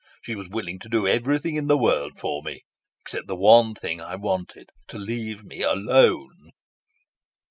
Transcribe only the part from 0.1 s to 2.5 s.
She was willing to do everything in the world for